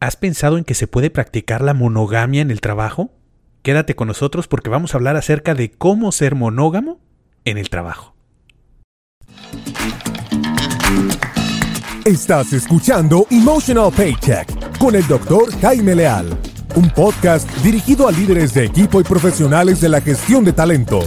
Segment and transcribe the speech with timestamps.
[0.00, 3.10] ¿Has pensado en que se puede practicar la monogamia en el trabajo?
[3.62, 6.98] Quédate con nosotros porque vamos a hablar acerca de cómo ser monógamo
[7.44, 8.14] en el trabajo.
[12.06, 16.30] Estás escuchando Emotional Paycheck con el doctor Jaime Leal,
[16.76, 21.00] un podcast dirigido a líderes de equipo y profesionales de la gestión de talento.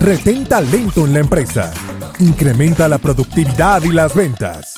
[0.00, 1.74] Retén talento en la empresa.
[2.20, 4.69] Incrementa la productividad y las ventas.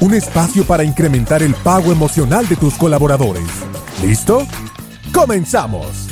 [0.00, 3.48] Un espacio para incrementar el pago emocional de tus colaboradores.
[4.00, 4.46] ¿Listo?
[5.12, 6.08] ¡Comenzamos!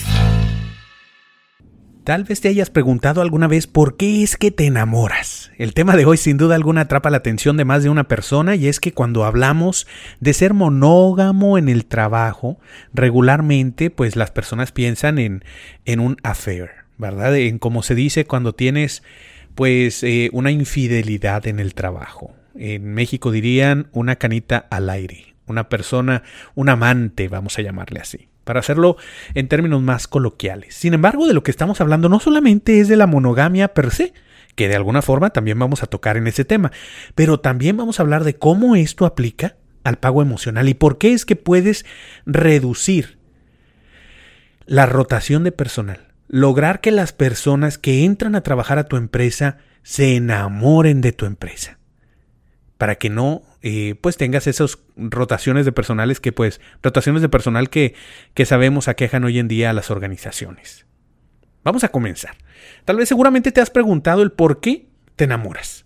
[2.02, 5.52] Tal vez te hayas preguntado alguna vez por qué es que te enamoras.
[5.56, 8.56] El tema de hoy sin duda alguna atrapa la atención de más de una persona
[8.56, 9.86] y es que cuando hablamos
[10.18, 12.58] de ser monógamo en el trabajo,
[12.92, 15.44] regularmente pues las personas piensan en,
[15.84, 17.36] en un affair, ¿verdad?
[17.36, 19.04] En como se dice cuando tienes
[19.54, 22.34] pues eh, una infidelidad en el trabajo.
[22.58, 26.22] En México dirían una canita al aire, una persona,
[26.54, 28.96] un amante, vamos a llamarle así para hacerlo
[29.34, 30.76] en términos más coloquiales.
[30.76, 34.14] Sin embargo, de lo que estamos hablando no solamente es de la monogamia per se,
[34.54, 36.70] que de alguna forma también vamos a tocar en ese tema,
[37.16, 41.12] pero también vamos a hablar de cómo esto aplica al pago emocional y por qué
[41.12, 41.84] es que puedes
[42.24, 43.18] reducir
[44.64, 49.58] la rotación de personal, lograr que las personas que entran a trabajar a tu empresa
[49.82, 51.78] se enamoren de tu empresa,
[52.78, 57.70] para que no eh, pues tengas esas rotaciones de personales que pues rotaciones de personal
[57.70, 57.94] que,
[58.34, 60.86] que sabemos aquejan hoy en día a las organizaciones.
[61.64, 62.36] Vamos a comenzar.
[62.84, 64.86] Tal vez seguramente te has preguntado el por qué
[65.16, 65.84] te enamoras.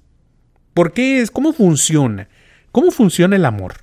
[0.74, 1.30] ¿Por qué es?
[1.30, 2.28] ¿Cómo funciona?
[2.72, 3.74] ¿Cómo funciona el amor?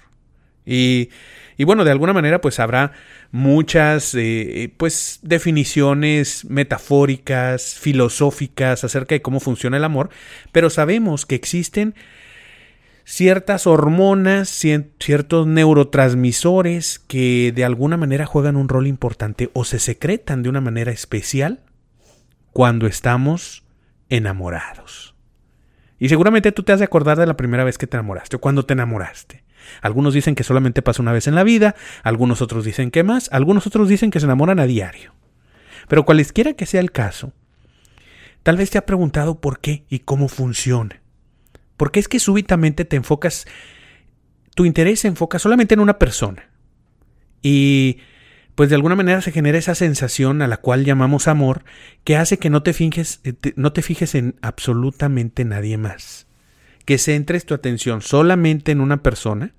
[0.66, 1.09] Y,
[1.58, 2.91] y bueno, de alguna manera pues habrá
[3.31, 10.09] muchas eh, pues definiciones metafóricas, filosóficas acerca de cómo funciona el amor,
[10.52, 11.95] pero sabemos que existen
[13.09, 20.44] ciertas hormonas, ciertos neurotransmisores que de alguna manera juegan un rol importante o se secretan
[20.44, 21.62] de una manera especial
[22.51, 23.63] cuando estamos
[24.09, 25.16] enamorados.
[26.00, 28.41] Y seguramente tú te has de acordar de la primera vez que te enamoraste o
[28.41, 29.45] cuando te enamoraste.
[29.81, 33.29] Algunos dicen que solamente pasa una vez en la vida, algunos otros dicen que más,
[33.31, 35.13] algunos otros dicen que se enamoran a diario.
[35.88, 37.31] Pero cualesquiera que sea el caso,
[38.44, 41.01] tal vez te ha preguntado por qué y cómo funciona.
[41.77, 43.45] Porque es que súbitamente te enfocas,
[44.55, 46.49] tu interés se enfoca solamente en una persona.
[47.41, 47.99] Y
[48.55, 51.63] pues de alguna manera se genera esa sensación a la cual llamamos amor,
[52.03, 56.25] que hace que no te fijes, eh, no te fijes en absolutamente nadie más.
[56.83, 59.53] Que centres tu atención solamente en una persona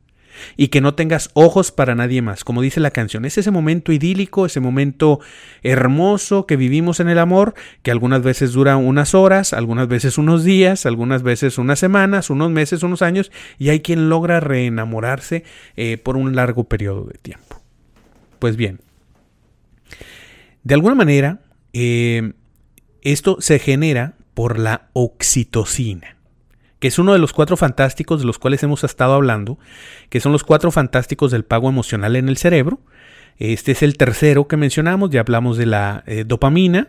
[0.57, 3.25] y que no tengas ojos para nadie más, como dice la canción.
[3.25, 5.21] Es ese momento idílico, ese momento
[5.63, 10.45] hermoso que vivimos en el amor, que algunas veces dura unas horas, algunas veces unos
[10.45, 15.45] días, algunas veces unas semanas, unos meses, unos años, y hay quien logra reenamorarse
[15.77, 17.63] eh, por un largo periodo de tiempo.
[18.39, 18.81] Pues bien,
[20.63, 21.41] de alguna manera,
[21.73, 22.33] eh,
[23.03, 26.18] esto se genera por la oxitocina
[26.79, 29.59] que es uno de los cuatro fantásticos de los cuales hemos estado hablando,
[30.09, 32.81] que son los cuatro fantásticos del pago emocional en el cerebro.
[33.39, 36.89] Este es el tercero que mencionamos, ya hablamos de la eh, dopamina,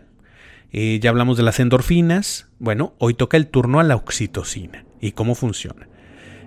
[0.72, 2.48] eh, ya hablamos de las endorfinas.
[2.60, 5.88] Bueno, hoy toca el turno a la oxitocina y cómo funciona.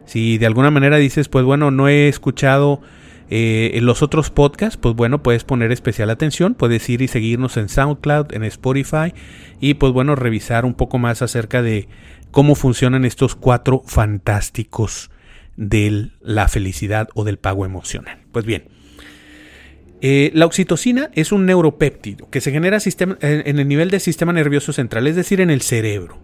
[0.04, 2.80] Si de alguna manera dices, pues bueno, no he escuchado
[3.30, 7.68] eh, los otros podcasts, pues bueno, puedes poner especial atención, puedes ir y seguirnos en
[7.68, 9.14] SoundCloud, en Spotify
[9.60, 11.88] y pues bueno, revisar un poco más acerca de
[12.32, 15.10] cómo funcionan estos cuatro fantásticos
[15.56, 18.18] de la felicidad o del pago emocional.
[18.32, 18.64] Pues bien,
[20.00, 22.78] eh, la oxitocina es un neuropéptido que se genera
[23.20, 26.18] en el nivel del sistema nervioso central, es decir, en el cerebro,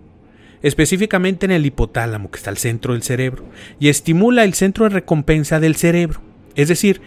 [0.63, 3.45] específicamente en el hipotálamo, que está al centro del cerebro,
[3.79, 6.23] y estimula el centro de recompensa del cerebro.
[6.57, 7.01] Es decir,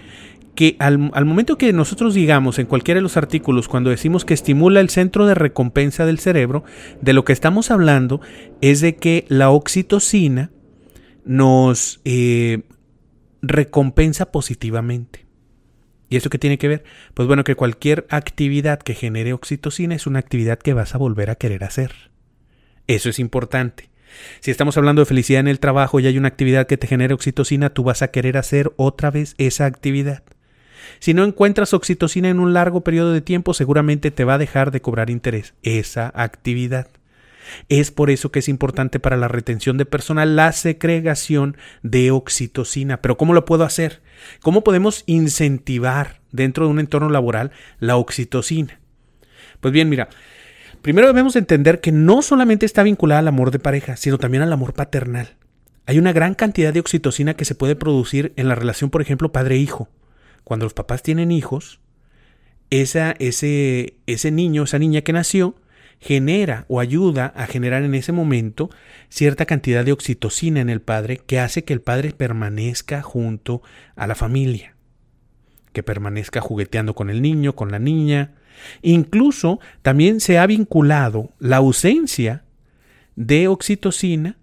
[0.56, 4.80] que al, momento que nosotros digamos en cualquiera de los artículos, cuando decimos que estimula
[4.82, 6.64] el centro de recompensa del cerebro,
[7.02, 8.22] de lo que estamos hablando
[8.60, 10.52] es de que la oxitocina
[11.24, 12.64] nos eh,
[13.42, 15.26] recompensa positivamente.
[16.10, 16.84] ¿Y eso qué tiene que ver?
[17.14, 21.30] Pues bueno, que cualquier actividad que genere oxitocina es una actividad que vas a volver
[21.30, 22.12] a querer hacer.
[22.88, 23.90] Eso es importante.
[24.42, 27.14] Si estamos hablando de felicidad en el trabajo y hay una actividad que te genere
[27.14, 30.24] oxitocina, tú vas a querer hacer otra vez esa actividad.
[31.00, 34.72] Si no encuentras oxitocina en un largo periodo de tiempo, seguramente te va a dejar
[34.72, 36.88] de cobrar interés esa actividad.
[37.70, 43.02] Es por eso que es importante para la retención de personal la segregación de oxitocina.
[43.02, 44.02] Pero ¿cómo lo puedo hacer?
[44.42, 48.80] ¿Cómo podemos incentivar dentro de un entorno laboral la oxitocina?
[49.60, 50.10] Pues bien, mira,
[50.82, 54.54] primero debemos entender que no solamente está vinculada al amor de pareja, sino también al
[54.54, 55.36] amor paternal.
[55.86, 59.32] Hay una gran cantidad de oxitocina que se puede producir en la relación, por ejemplo,
[59.32, 59.90] padre-hijo.
[60.44, 61.80] Cuando los papás tienen hijos,
[62.70, 65.56] esa, ese, ese niño, esa niña que nació,
[66.02, 68.72] genera o ayuda a generar en ese momento
[69.10, 73.62] cierta cantidad de oxitocina en el padre que hace que el padre permanezca junto
[73.96, 74.76] a la familia,
[75.74, 78.34] que permanezca jugueteando con el niño, con la niña.
[78.82, 82.46] Incluso también se ha vinculado la ausencia
[83.16, 84.38] de oxitocina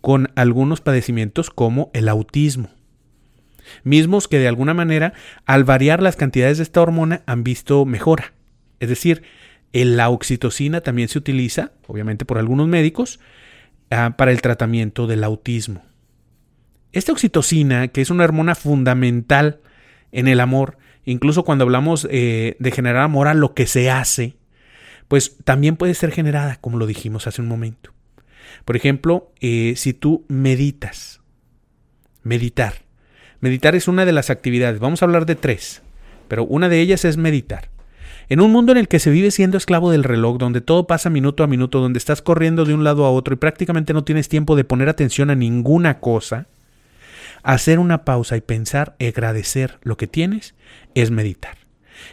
[0.00, 2.70] con algunos padecimientos como el autismo.
[3.82, 5.12] Mismos que de alguna manera,
[5.46, 8.32] al variar las cantidades de esta hormona, han visto mejora.
[8.80, 9.22] Es decir,
[9.72, 13.18] la oxitocina también se utiliza, obviamente por algunos médicos,
[13.90, 15.82] ah, para el tratamiento del autismo.
[16.92, 19.60] Esta oxitocina, que es una hormona fundamental
[20.12, 24.36] en el amor, incluso cuando hablamos eh, de generar amor a lo que se hace,
[25.08, 27.92] pues también puede ser generada, como lo dijimos hace un momento.
[28.64, 31.20] Por ejemplo, eh, si tú meditas,
[32.22, 32.83] meditar.
[33.44, 34.80] Meditar es una de las actividades.
[34.80, 35.82] Vamos a hablar de tres,
[36.28, 37.68] pero una de ellas es meditar.
[38.30, 41.10] En un mundo en el que se vive siendo esclavo del reloj, donde todo pasa
[41.10, 44.30] minuto a minuto, donde estás corriendo de un lado a otro y prácticamente no tienes
[44.30, 46.46] tiempo de poner atención a ninguna cosa,
[47.42, 50.54] hacer una pausa y pensar agradecer lo que tienes
[50.94, 51.58] es meditar.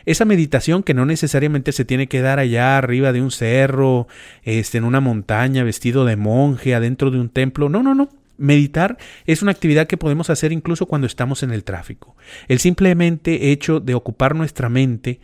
[0.06, 4.10] Esa meditación que no necesariamente se tiene que dar allá arriba de un cerro,
[4.44, 7.70] este, en una montaña, vestido de monje, adentro de un templo.
[7.70, 8.10] No, no, no.
[8.38, 12.16] Meditar es una actividad que podemos hacer incluso cuando estamos en el tráfico.
[12.48, 15.20] El simplemente hecho de ocupar nuestra mente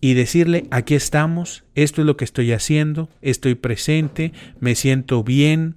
[0.00, 5.76] y decirle, aquí estamos, esto es lo que estoy haciendo, estoy presente, me siento bien,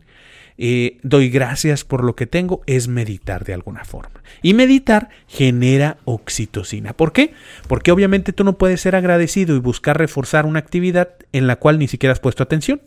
[0.62, 4.22] eh, doy gracias por lo que tengo, es meditar de alguna forma.
[4.42, 6.92] Y meditar genera oxitocina.
[6.92, 7.34] ¿Por qué?
[7.70, 11.80] Porque obviamente tú no puedes ser agradecido y buscar reforzar una actividad en la cual
[11.80, 12.82] ni siquiera has puesto atención.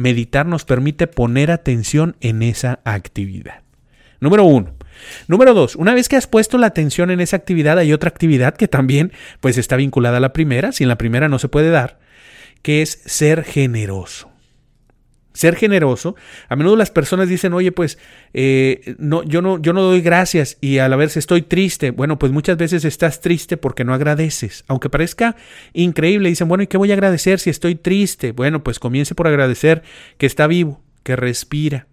[0.00, 3.62] Meditar nos permite poner atención en esa actividad.
[4.18, 4.74] Número uno.
[5.28, 8.54] Número dos, una vez que has puesto la atención en esa actividad, hay otra actividad
[8.54, 11.98] que también pues está vinculada a la primera, sin la primera no se puede dar,
[12.62, 14.29] que es ser generoso
[15.32, 16.16] ser generoso,
[16.48, 17.98] a menudo las personas dicen, oye, pues
[18.34, 21.92] eh, no, yo, no, yo no doy gracias y a la vez estoy triste.
[21.92, 24.64] Bueno, pues muchas veces estás triste porque no agradeces.
[24.66, 25.36] Aunque parezca
[25.72, 28.32] increíble, dicen, bueno, ¿y qué voy a agradecer si estoy triste?
[28.32, 29.82] Bueno, pues comience por agradecer
[30.18, 31.86] que está vivo, que respira,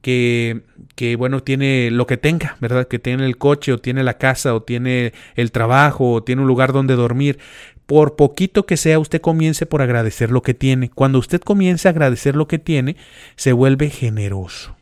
[0.00, 0.60] que,
[0.94, 2.86] que, bueno, tiene lo que tenga, ¿verdad?
[2.86, 6.48] Que tiene el coche o tiene la casa o tiene el trabajo o tiene un
[6.48, 7.38] lugar donde dormir
[7.88, 10.90] por poquito que sea, usted comience por agradecer lo que tiene.
[10.90, 12.96] Cuando usted comience a agradecer lo que tiene,
[13.34, 14.76] se vuelve generoso,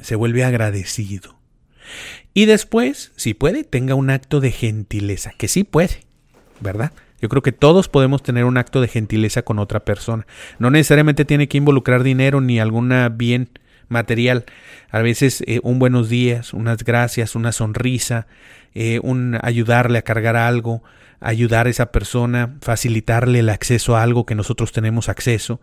[0.00, 1.36] se vuelve agradecido.
[2.32, 6.04] Y después, si puede, tenga un acto de gentileza, que sí puede,
[6.60, 6.92] ¿verdad?
[7.20, 10.28] Yo creo que todos podemos tener un acto de gentileza con otra persona.
[10.60, 13.50] No necesariamente tiene que involucrar dinero ni alguna bien
[13.88, 14.44] material.
[14.90, 18.26] A veces eh, un buenos días, unas gracias, una sonrisa,
[18.74, 20.82] eh, un ayudarle a cargar algo,
[21.20, 25.60] ayudar a esa persona, facilitarle el acceso a algo que nosotros tenemos acceso.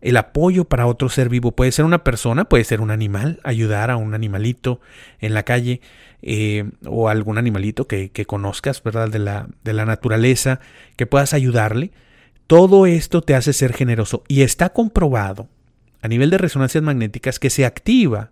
[0.00, 3.90] El apoyo para otro ser vivo puede ser una persona, puede ser un animal, ayudar
[3.90, 4.80] a un animalito
[5.18, 5.80] en la calle
[6.20, 9.08] eh, o algún animalito que, que conozcas, ¿verdad?
[9.08, 10.60] De la, de la naturaleza,
[10.96, 11.90] que puedas ayudarle.
[12.46, 15.48] Todo esto te hace ser generoso y está comprobado
[16.04, 18.30] a nivel de resonancias magnéticas que se activa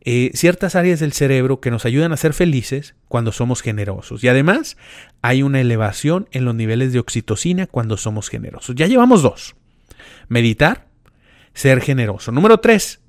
[0.00, 4.24] eh, ciertas áreas del cerebro que nos ayudan a ser felices cuando somos generosos.
[4.24, 4.78] Y además
[5.20, 8.76] hay una elevación en los niveles de oxitocina cuando somos generosos.
[8.76, 9.56] Ya llevamos dos.
[10.28, 10.86] Meditar,
[11.52, 12.32] ser generoso.
[12.32, 13.00] Número tres.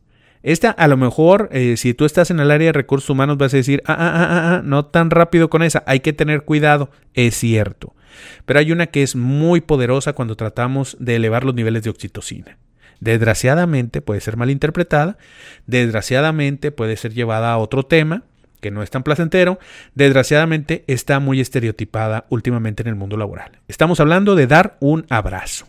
[0.43, 3.53] Esta a lo mejor, eh, si tú estás en el área de recursos humanos, vas
[3.53, 6.91] a decir, ah, ah, ah, ah, no tan rápido con esa, hay que tener cuidado.
[7.13, 7.95] Es cierto.
[8.43, 12.57] Pero hay una que es muy poderosa cuando tratamos de elevar los niveles de oxitocina.
[13.01, 15.17] Desgraciadamente puede ser malinterpretada,
[15.65, 18.23] desgraciadamente puede ser llevada a otro tema
[18.61, 19.57] que no es tan placentero,
[19.95, 23.59] desgraciadamente está muy estereotipada últimamente en el mundo laboral.
[23.67, 25.65] Estamos hablando de dar un abrazo.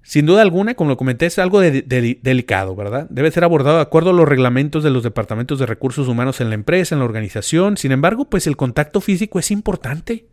[0.00, 3.06] Sin duda alguna, como lo comenté, es algo delicado, ¿verdad?
[3.10, 6.48] Debe ser abordado de acuerdo a los reglamentos de los departamentos de recursos humanos en
[6.48, 7.76] la empresa, en la organización.
[7.76, 10.28] Sin embargo, pues el contacto físico es importante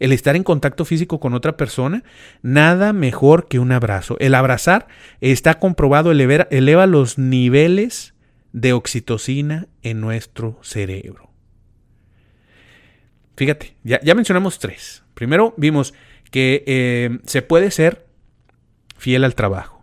[0.00, 2.02] el estar en contacto físico con otra persona,
[2.42, 4.16] nada mejor que un abrazo.
[4.18, 4.88] El abrazar
[5.20, 8.14] está comprobado, eleva, eleva los niveles
[8.52, 11.30] de oxitocina en nuestro cerebro.
[13.36, 15.04] Fíjate, ya, ya mencionamos tres.
[15.14, 15.94] Primero vimos
[16.30, 18.06] que eh, se puede ser
[18.96, 19.79] fiel al trabajo.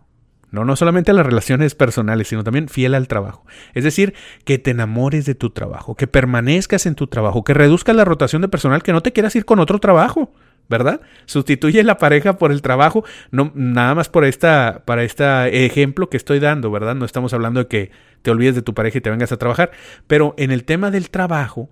[0.50, 3.44] No, no solamente a las relaciones personales, sino también fiel al trabajo.
[3.74, 4.14] Es decir,
[4.44, 8.42] que te enamores de tu trabajo, que permanezcas en tu trabajo, que reduzcas la rotación
[8.42, 10.32] de personal, que no te quieras ir con otro trabajo.
[10.68, 11.00] ¿verdad?
[11.24, 16.18] Sustituye la pareja por el trabajo, no, nada más por esta, para este ejemplo que
[16.18, 16.94] estoy dando, ¿verdad?
[16.94, 17.90] No estamos hablando de que
[18.20, 19.70] te olvides de tu pareja y te vengas a trabajar,
[20.06, 21.70] pero en el tema del trabajo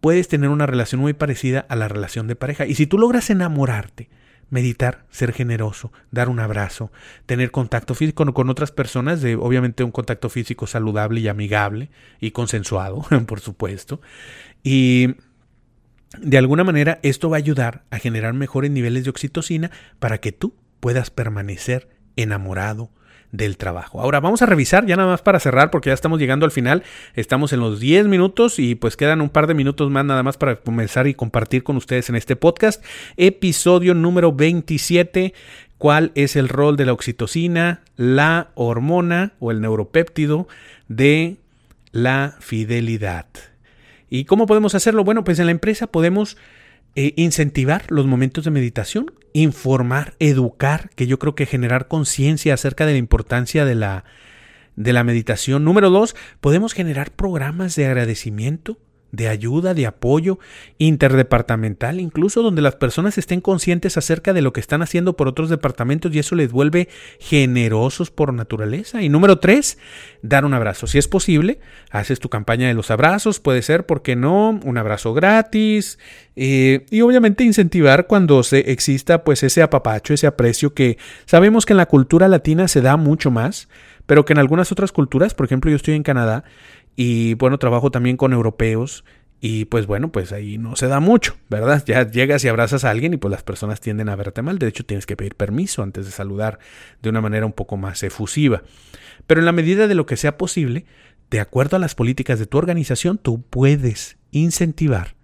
[0.00, 2.66] puedes tener una relación muy parecida a la relación de pareja.
[2.66, 4.10] Y si tú logras enamorarte,
[4.50, 6.90] meditar, ser generoso, dar un abrazo,
[7.26, 13.04] tener contacto físico con otras personas, obviamente un contacto físico saludable y amigable y consensuado,
[13.26, 14.00] por supuesto.
[14.62, 15.16] Y
[16.20, 20.32] de alguna manera esto va a ayudar a generar mejores niveles de oxitocina para que
[20.32, 22.90] tú puedas permanecer enamorado
[23.34, 24.00] del trabajo.
[24.00, 26.84] Ahora vamos a revisar ya nada más para cerrar porque ya estamos llegando al final.
[27.14, 30.36] Estamos en los 10 minutos y pues quedan un par de minutos más nada más
[30.36, 32.84] para comenzar y compartir con ustedes en este podcast.
[33.16, 35.34] Episodio número 27.
[35.78, 40.46] ¿Cuál es el rol de la oxitocina, la hormona o el neuropéptido
[40.86, 41.38] de
[41.90, 43.26] la fidelidad?
[44.08, 45.02] ¿Y cómo podemos hacerlo?
[45.02, 46.36] Bueno, pues en la empresa podemos
[46.96, 52.86] eh, incentivar los momentos de meditación, informar, educar, que yo creo que generar conciencia acerca
[52.86, 54.04] de la importancia de la,
[54.76, 55.64] de la meditación.
[55.64, 58.78] Número dos, podemos generar programas de agradecimiento
[59.14, 60.38] de ayuda, de apoyo
[60.78, 65.50] interdepartamental, incluso donde las personas estén conscientes acerca de lo que están haciendo por otros
[65.50, 66.88] departamentos y eso les vuelve
[67.20, 69.02] generosos por naturaleza.
[69.02, 69.78] Y número tres,
[70.22, 70.86] dar un abrazo.
[70.86, 74.60] Si es posible, haces tu campaña de los abrazos, puede ser, ¿por qué no?
[74.64, 75.98] Un abrazo gratis
[76.36, 81.72] eh, y obviamente incentivar cuando se exista pues ese apapacho, ese aprecio que sabemos que
[81.72, 83.68] en la cultura latina se da mucho más,
[84.06, 86.44] pero que en algunas otras culturas, por ejemplo yo estoy en Canadá,
[86.96, 89.04] y bueno, trabajo también con europeos
[89.40, 91.84] y pues bueno, pues ahí no se da mucho, ¿verdad?
[91.86, 94.58] Ya llegas y abrazas a alguien y pues las personas tienden a verte mal.
[94.58, 96.58] De hecho, tienes que pedir permiso antes de saludar
[97.02, 98.62] de una manera un poco más efusiva.
[99.26, 100.86] Pero en la medida de lo que sea posible,
[101.30, 105.14] de acuerdo a las políticas de tu organización, tú puedes incentivar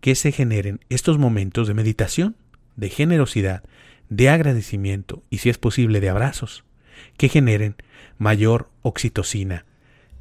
[0.00, 2.36] que se generen estos momentos de meditación,
[2.76, 3.62] de generosidad,
[4.10, 6.64] de agradecimiento y si es posible de abrazos,
[7.16, 7.76] que generen
[8.18, 9.64] mayor oxitocina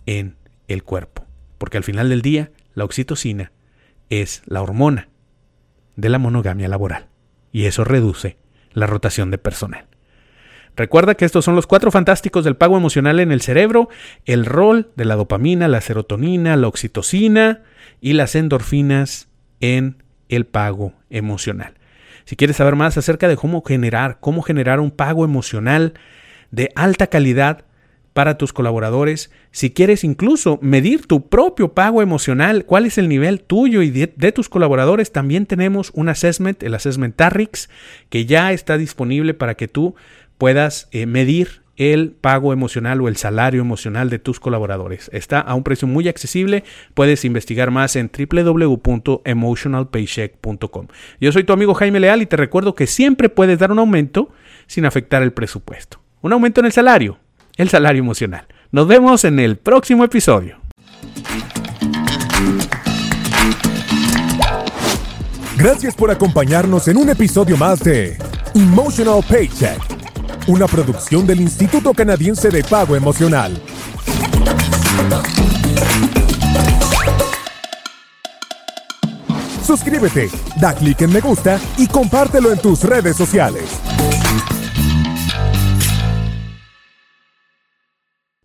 [0.06, 0.38] en
[0.74, 1.26] el cuerpo.
[1.58, 3.52] Porque al final del día, la oxitocina
[4.10, 5.10] es la hormona
[5.96, 7.08] de la monogamia laboral.
[7.52, 8.38] Y eso reduce
[8.74, 9.88] la rotación de personal.
[10.76, 13.90] Recuerda que estos son los cuatro fantásticos del pago emocional en el cerebro,
[14.26, 17.64] el rol de la dopamina, la serotonina, la oxitocina
[18.00, 19.28] y las endorfinas
[19.60, 21.74] en el pago emocional.
[22.24, 25.94] Si quieres saber más acerca de cómo generar, cómo generar un pago emocional
[26.52, 27.66] de alta calidad,
[28.14, 33.40] para tus colaboradores, si quieres incluso medir tu propio pago emocional, cuál es el nivel
[33.42, 37.70] tuyo y de, tus colaboradores, también tenemos un assessment, el assessment Tarrix,
[38.10, 39.96] que ya está disponible para que tú
[40.38, 45.10] puedas eh, medir el pago emocional o el salario emocional de tus colaboradores.
[45.14, 46.64] Está a un precio muy accesible.
[46.94, 50.88] Puedes investigar más en www.emotionalpaycheck.com.
[51.20, 54.30] Yo soy tu amigo Jaime Leal y te recuerdo que siempre puedes dar un aumento
[54.68, 56.00] sin afectar el presupuesto.
[56.22, 57.18] Un aumento en el salario
[57.62, 58.46] el salario emocional.
[58.72, 60.58] Nos vemos en el próximo episodio.
[65.58, 68.18] Gracias por acompañarnos en un episodio más de
[68.56, 69.80] Emotional Paycheck,
[70.48, 73.62] una producción del Instituto Canadiense de Pago Emocional.
[79.64, 83.70] Suscríbete, da clic en me gusta y compártelo en tus redes sociales.